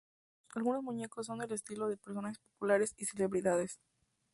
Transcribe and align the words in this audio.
Algunos 0.55 0.81
muñecos 0.81 1.27
son 1.27 1.37
del 1.37 1.51
estilo 1.51 1.87
de 1.87 1.95
personajes 1.95 2.39
populares 2.39 2.95
y 2.97 3.05
celebridades. 3.05 3.77